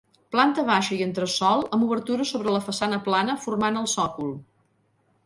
Planta 0.35 0.61
baixa 0.69 0.93
i 0.99 1.03
entresòl 1.05 1.61
amb 1.77 1.85
obertures 1.87 2.31
sobre 2.37 2.55
la 2.55 2.63
façana 2.71 2.99
plana 3.09 3.37
formant 3.45 3.79
el 3.83 3.87
sòcol. 3.93 4.33